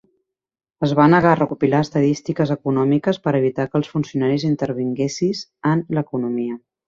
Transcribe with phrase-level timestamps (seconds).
[0.85, 5.43] Es va negar a recopilar estadístiques econòmiques per evitar que els funcionaris intervinguessis
[5.73, 6.59] en l'economia.